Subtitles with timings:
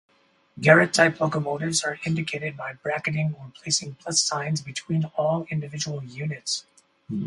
[0.59, 6.65] Garratt-type locomotives are indicated by bracketing or placing plus signs between all individual units.